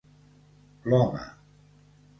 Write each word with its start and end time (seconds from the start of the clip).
l'home 0.85 1.21